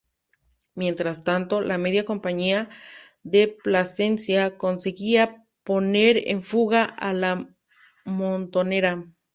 Mientras 0.73 1.23
tanto, 1.23 1.61
la 1.61 1.77
media 1.77 2.05
compañía 2.05 2.69
de 3.21 3.47
Plasencia 3.49 4.57
conseguía 4.57 5.45
poner 5.63 6.27
en 6.29 6.41
fuga 6.41 6.85
a 6.85 7.13
la 7.13 7.47
montonera. 8.03 9.05